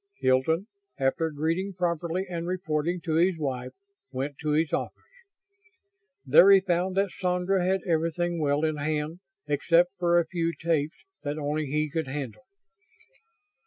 [0.19, 0.65] Hilton,
[0.97, 3.71] after greeting properly and reporting to his wife,
[4.11, 4.95] went to his office.
[6.25, 10.97] There he found that Sandra had everything well in hand except for a few tapes
[11.21, 12.45] that only he could handle.